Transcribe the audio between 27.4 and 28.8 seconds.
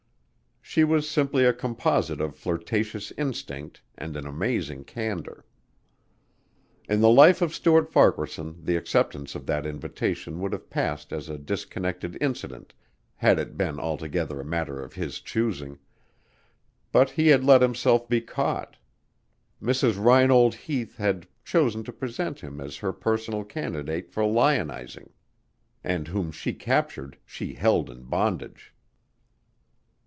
held in bondage.